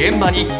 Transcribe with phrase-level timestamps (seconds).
[0.00, 0.58] 現場に今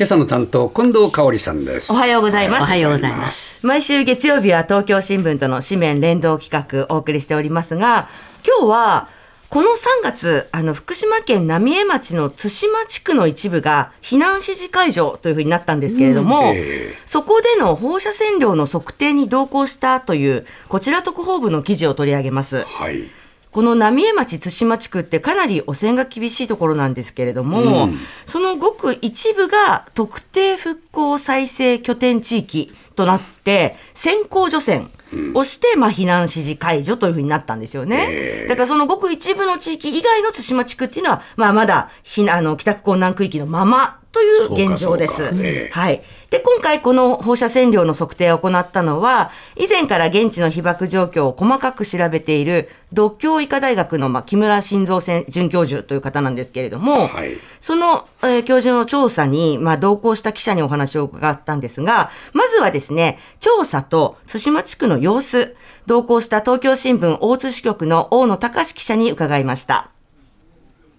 [0.00, 2.62] 朝の担当近藤香織さんですおはようございます。
[2.62, 3.66] おはようございます。
[3.66, 8.08] 毎週月曜日は東京新聞との紙面連動企画お送りしておりますが、
[8.42, 9.08] 今日は
[9.50, 22.64] この3月、あの福島県浪江町の津島地区の一部が避難指示解除というふうになったんですけれども、えそこでの放射線量の測定に同行したというこちら特報部の記事を取り上げます。
[22.64, 23.10] はい
[23.56, 27.98] この浪江町津島地区ってかなり汚染が厳しいところなんですけれども、うん。
[28.26, 34.88] そのごく一部が特定復興再生拠点地域となって先行除染
[35.34, 38.06] をして、まあ、避難指示解除というふうになったんですよね。
[38.08, 45.34] ええだからそのごく一部の地域以外の津島地区っていうのは、まあ、まだ避難あの帰宅困難区域のままという現状です。
[45.70, 46.02] はい。
[46.30, 65.54] で、今回この放射線量の測定を行ったのは、以前から現地の被爆状況を細かく調べている、独協医科大学の、まあ、木村晋三先准教授という方なんですけれども、はいその、えー教授の調査に、まあ、同行した記者にお話を伺ったんですが、まずはですね、調査と津島地区の様子、
[65.86, 69.90] 同行した東京新聞大津支局の大野隆記者に伺いました。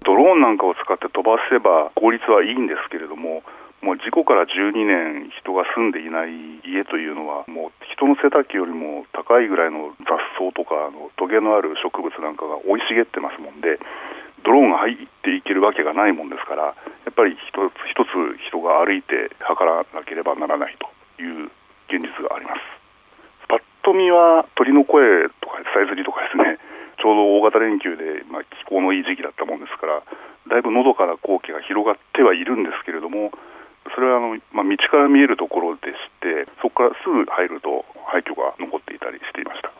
[0.05, 3.44] ドローンなんかを使って飛ばせば効率はいいんですけれども、
[3.83, 6.31] もう事故から12年、人が住んでいない
[6.63, 13.75] 家というのは、もう人の背丈よりも高いぐらいの雑草とか、あのトゲのある植物なんかが生い茂ってますもんで、
[14.47, 20.88] ドローンが入っていけるわけがないもんですから、やっぱり一つ一つ人が歩いて測らなければならないと
[21.19, 21.52] いう
[21.91, 22.77] 現実があります。
[23.98, 26.62] パッと見は鳥の声とかさえずりとかですね、
[27.02, 30.02] ちょうど大型連休で、まあ、気候のいい時期だったもんですから、
[30.48, 33.31] だいぶのどかな光景が広がってはいるんですけれども、
[33.95, 39.72] それはあの、まあ、道から見えるところでして、そこからすぐ入ると廃墟が残っていたりしていました。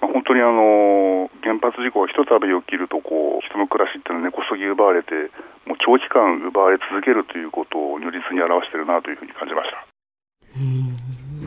[0.00, 5.32] まあ、本当にあの原発事故がひとたび起きるとこう人の暮らしっていうのは根こそぎ奪われて
[5.64, 9.86] もう長期間奪われ続けるということを如実に表しているなというふうに感じました。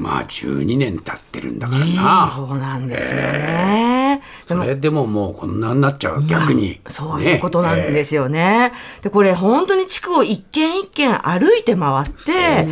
[0.10, 3.28] まあ12年経ってるんだからな、そうなんですよね。
[3.32, 3.34] で
[3.94, 3.99] も
[4.56, 8.74] それでももうこんなになっちゃう逆に、そういうことなんですよね。
[9.02, 12.68] で、これ本当に地区を一軒一軒歩いて回って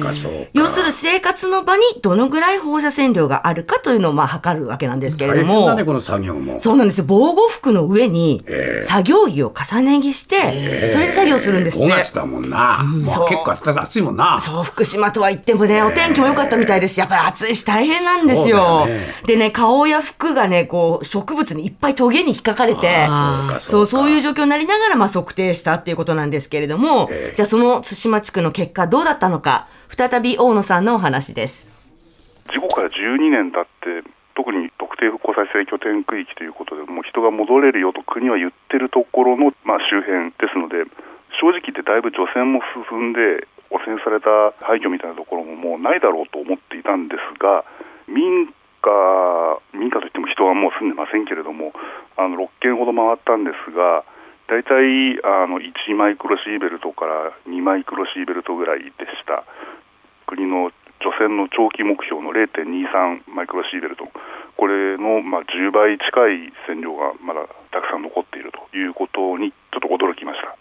[0.54, 5.54] 要する生活の場にどのぐらい放射線量があるかというのをまあ測るわけなんですけれども。
[5.54, 5.76] 大変だ。
[5.76, 6.60] ねこの作業も。
[6.60, 7.06] そうなんですよ。
[7.08, 8.86] 防護服の上にええ。
[8.86, 11.96] 作業着を重ね着して、それで作業するんです5ね。
[11.98, 13.04] 月だもんな、うう。
[13.04, 14.40] 結構暑暑いもんな。
[14.40, 19.08] そう、福島とは言ってもね、お天気も良かったみたいですし、やっぱり暑いし大変なんですよね。
[19.26, 23.07] でね、顔や服がね、こう、植物にいっぱいトゲに引っかかれて、
[23.59, 31.67] そうかそう、いう状況になりながら、まあ、測定したっていうことなんですけれども、ええじゃあその対馬地区の結果どうだったのか、再び大野さんのお話です。
[32.47, 40.88] 事故から12年経って、特に特定復興再生拠点区域ということで、もう人が戻れるよと国は言ってるところの、まあ、周辺ですので、
[41.41, 47.66] 正直言ってだいぶ除染も進んで、汚染された廃墟みたいなところももうないだろうと思っていたんですが、
[48.07, 48.47] 民
[48.88, 51.74] 家、民家といっても人はもう住んでませんけれども、
[52.16, 54.08] あの6軒ほど回ったんですが、
[54.48, 59.44] 大体あの1マイクロシーベルトから2マイクロシーベルトぐらいでした。
[60.26, 60.72] 国の
[61.03, 64.08] 除染の長期目標の0.23マイクロシーベルト、
[64.56, 70.56] これのまあ10倍近い線量がまだたくさん残っているということにちょっと驚きました。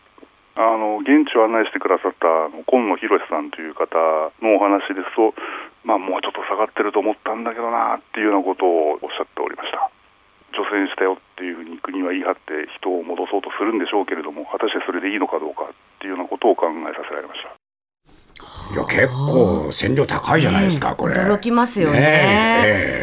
[0.56, 3.92] あの現地を案内してくださったあの今野博さんという方
[4.40, 5.36] のお話ですと、
[5.84, 9.92] まあ、もうちょっと下がってると思ったんだけどなっていうようなことをおっしゃっておりました。
[10.56, 17.65] 除染したよっていうふうに国は言い張って人を戻そうとするんでしょうけれども、果たしてそれでいいのかどうかっていうようなことを考えさせられました。
[18.72, 21.14] いや結構線量高いじゃないですか、これ。
[21.14, 22.00] 驚きますよね。
[22.00, 22.06] ね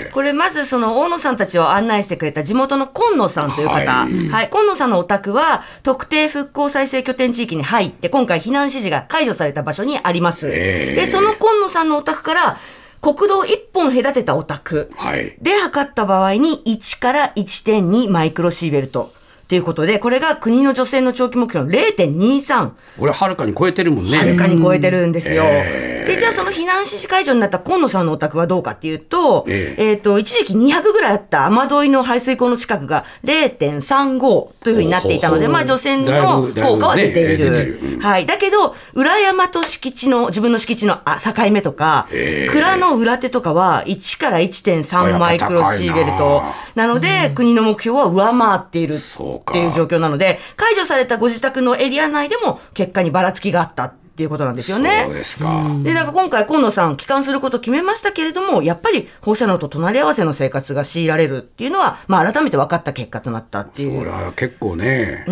[0.05, 4.45] えこれまずその大野さんたちを案内してくれた地元の今野さんという方、ははい。
[4.45, 10.49] い、今野さんのお宅は特定復興再生拠点地域に入って今回避難指示が解除された場所にあります。
[10.49, 10.95] ええ。
[10.95, 12.57] で、その今野さんのお宅から
[13.01, 15.35] 国道1本隔てたお宅はい。
[15.41, 19.11] で測った場合に1から1.2マイクロシーベルト。
[19.53, 22.71] ということで、これが国の除染の長期目標の0.23。
[22.97, 25.43] これはるかに超えてるもんねはるかに超えてるんですよ。
[25.45, 29.93] ええで、じゃあその避難指示解除になった今野さんのお宅はどうかっていうと、ええ。
[29.93, 34.19] っ、と、一時期200ぐらいあった雨どいの排水溝の近くが0.35
[34.63, 37.51] というふうになっていたので、まあ除染の効果は出ている。
[37.51, 37.79] 出てる。
[37.81, 38.25] うんはい。
[38.25, 42.51] だけど、裏山と敷地の、自分の敷地のあ境目とか、ええ。
[42.51, 46.43] 蔵の裏手とかは1からあ1.3やっぱマイクロシーベル高ト
[46.75, 46.87] いな。
[46.87, 55.05] なので、国の目標は上回っているっていう状況なので、解除されたご自宅のエリア内でも結果にばらつきがあったっっていうことなんですよね。
[55.07, 55.65] そうですか。
[55.81, 63.97] で、なんか今回、河野さん、帰還することを決めましたけれども、やっぱり放射能と隣り合わせの生活が強いられるっていうのは、まあ、改めて分かった結果となったっていう。
[63.97, 65.31] これは結構ね、気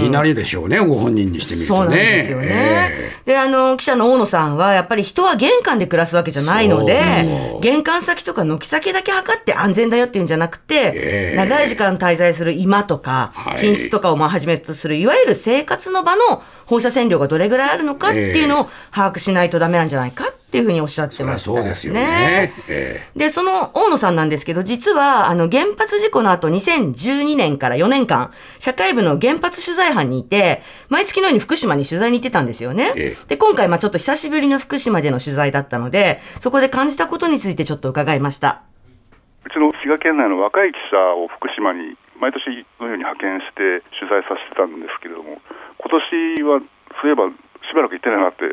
[0.00, 1.78] になるでしょうね、ご本人にしてみるとね。
[1.78, 3.12] そうなんですよね。
[3.26, 13.32] で、あの、記者の大野さんは、やっぱり人は玄関で暮らすわけじゃないので、玄関先とか軒先だけ測って安全だよっていうんじゃなくて、長い時間滞在する居間とか、
[13.62, 22.52] 寝室とかをまあはじめとする、いわゆる生活の場の放射線量がどれぐらいあるのかっていうのを把握しないとダメなんじゃないかっていうふうにおっしゃってました、ね、そうですよね。
[23.16, 33.16] で、その大野さんなんですけど、実は、あの、原発事故の後、2012年から4年間、社会部の原発取材班にいて、毎月のように福島に取材に行ってたんですよね。
[33.28, 38.62] で、今回、まあちょっと久しぶりの福島での取材だったので、そこで感じたことについてちょっと伺いました。
[39.44, 45.38] うちの滋賀県内の若い記者を福島に毎年のように派遣して取材させてたんですけれども、
[45.78, 46.00] 今
[46.38, 46.60] 年は
[47.00, 47.34] そういえばし
[47.76, 48.44] ばらく行ってないなって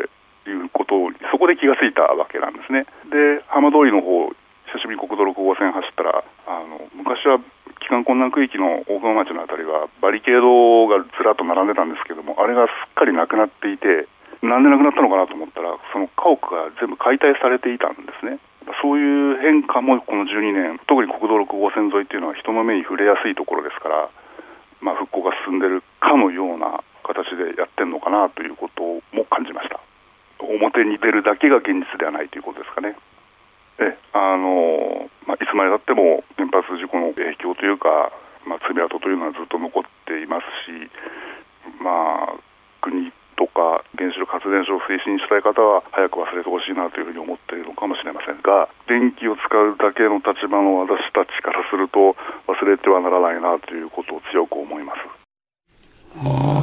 [0.50, 2.86] いうことをそこで気がついたわけなんですね。
[3.08, 4.30] で、浜通りの方、
[4.76, 7.40] 久しぶりに国道6号線走ったら、あの昔は
[7.80, 14.08] 帰還困難区域の大熊町のあたりはバリケードがずらっと並んでたんですけども、あれがすっかりなくなっていて、
[14.44, 18.40] なんでなくなったのかなと思ったら、その家屋が全部解体されていたんですね。
[18.82, 24.10] そういう変化もこの12年、特に国道6号線沿いっていうのは人の目に触れやすいところですから、
[24.82, 28.82] まあ、復興が進んでるかのような形でやってるのかなということ
[29.16, 29.80] も感じました。
[30.40, 32.96] 表に出るだけが現実ではないということですかね。
[33.80, 38.12] えあのまあ、いつまでたっても原発事故の影響というか、
[38.46, 40.92] まあ、爪痕というのはずっと残っていますし、
[41.82, 42.40] まあ、
[42.82, 52.14] 国とか原子力発電所を推進したい方は早く忘れてほしいなというふうに思っているのかもしれませんが電気を使うだけの立場の私たちからすると
[52.46, 56.63] 忘れてはならないなということを強く思います。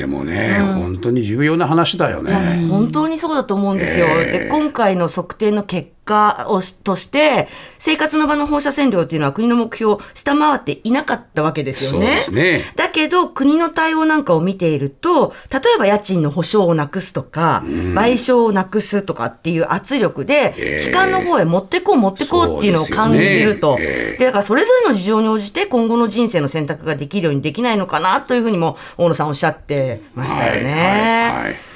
[0.00, 2.66] でもね、うん、本当に重要な話だよね。
[2.70, 4.06] 本当にそうだと思うんですよ。
[4.06, 7.48] えー、で今回の測定の結果をとして
[7.78, 12.22] 生活の場の放射線量っていうのは国の目標を下回っていなかったわけですよね。
[12.32, 23.76] ねだけど国の対応なんかを見ていると例えば家賃の保証をなくすとか、うん、賠償をなくすとかっていう圧力で、えー、帰還の方へ持ってこう持ってこうっていうのを感じると。
[23.76, 30.72] で、ねえー、だからそれぞれの事情に応じて今後の人生の選択ができるようにできないのかなというふうにも大野さんおっしゃってましたよね。
[30.72, 31.69] はいはいはい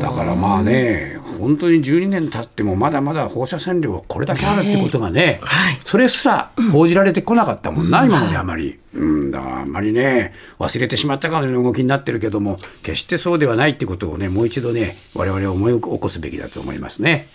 [0.00, 8.78] だからまあね、本当に12年経ってもまだまだ放射線量がこれだけあるってことがね、はい、それすら報じられてこなかったもんな、今まであまり。
[8.94, 17.28] うん、だからあんまりね、忘れてしまったかのような動きになってるけども、決してそうではないってことをね、もう一度ね、我々は思い起こすべきだと思いますね。